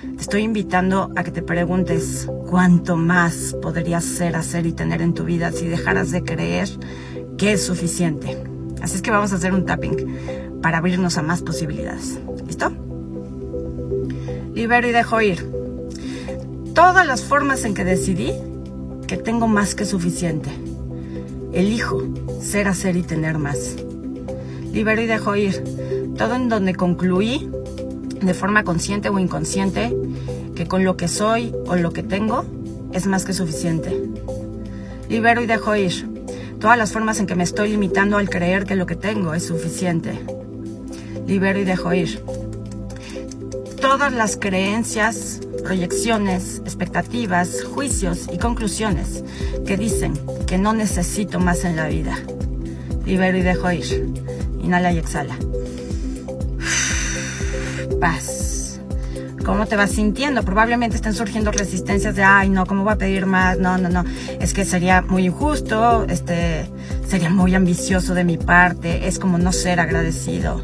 [0.00, 5.12] te estoy invitando a que te preguntes cuánto más podrías ser, hacer y tener en
[5.12, 6.68] tu vida si dejaras de creer
[7.36, 8.40] que es suficiente.
[8.80, 12.20] Así es que vamos a hacer un tapping para abrirnos a más posibilidades.
[12.46, 12.70] ¿Listo?
[14.54, 15.50] Libero y dejo ir.
[16.74, 18.32] Todas las formas en que decidí
[19.08, 20.50] que tengo más que suficiente.
[21.52, 22.04] Elijo
[22.40, 23.74] ser, hacer y tener más.
[24.72, 25.64] Libero y dejo ir.
[26.16, 27.50] Todo en donde concluí,
[28.20, 29.96] de forma consciente o inconsciente,
[30.54, 32.44] que con lo que soy o lo que tengo
[32.92, 34.02] es más que suficiente.
[35.08, 36.08] Libero y dejo ir.
[36.60, 39.46] Todas las formas en que me estoy limitando al creer que lo que tengo es
[39.46, 40.18] suficiente.
[41.26, 42.22] Libero y dejo ir.
[43.80, 49.22] Todas las creencias proyecciones, expectativas, juicios y conclusiones
[49.66, 50.14] que dicen
[50.46, 52.18] que no necesito más en la vida.
[53.04, 54.14] Libero y dejo ir.
[54.62, 55.36] Inhala y exhala.
[58.00, 58.80] Paz.
[59.44, 60.42] ¿Cómo te vas sintiendo?
[60.42, 63.58] Probablemente estén surgiendo resistencias de, ay, no, ¿cómo voy a pedir más?
[63.58, 64.04] No, no, no.
[64.40, 66.68] Es que sería muy injusto, este,
[67.06, 70.62] sería muy ambicioso de mi parte, es como no ser agradecido.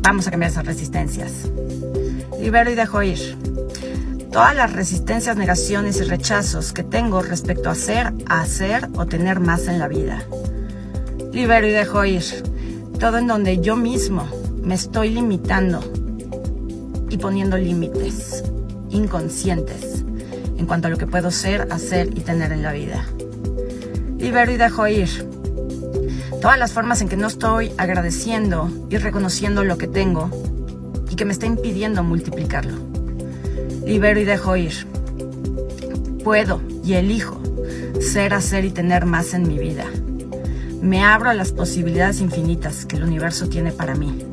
[0.00, 1.50] Vamos a cambiar esas resistencias.
[2.40, 3.36] Libero y dejo ir
[4.32, 9.40] todas las resistencias, negaciones y rechazos que tengo respecto a ser, a hacer o tener
[9.40, 10.24] más en la vida.
[11.32, 12.24] Libero y dejo ir
[12.98, 14.26] todo en donde yo mismo
[14.62, 15.82] me estoy limitando
[17.12, 18.42] y poniendo límites
[18.90, 20.04] inconscientes
[20.56, 23.04] en cuanto a lo que puedo ser, hacer y tener en la vida.
[24.18, 25.08] Libero y dejo ir
[26.40, 30.30] todas las formas en que no estoy agradeciendo y reconociendo lo que tengo
[31.10, 32.92] y que me está impidiendo multiplicarlo
[33.84, 34.72] libero y dejo ir.
[36.24, 37.40] Puedo y elijo
[38.00, 39.84] ser, hacer y tener más en mi vida.
[40.80, 44.26] Me abro a las posibilidades infinitas que el universo tiene para mí.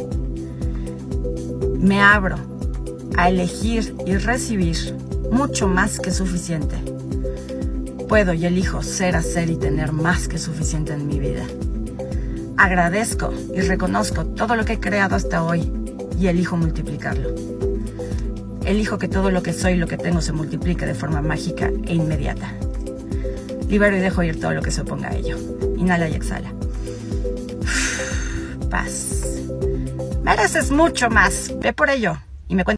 [1.79, 2.37] Me abro
[3.19, 4.95] a elegir y recibir
[5.31, 6.75] mucho más que suficiente.
[8.07, 11.45] Puedo y elijo ser, hacer y tener más que suficiente en mi vida.
[12.57, 15.71] Agradezco y reconozco todo lo que he creado hasta hoy
[16.19, 17.59] y elijo multiplicarlo
[18.69, 21.71] elijo que todo lo que soy y lo que tengo se multiplique de forma mágica
[21.87, 22.53] e inmediata.
[23.67, 25.37] Libero y dejo ir todo lo que se oponga a ello.
[25.77, 26.51] Inhala y exhala.
[28.69, 29.25] Paz.
[30.23, 31.51] Mereces mucho más.
[31.59, 32.77] Ve por ello y me cuentas.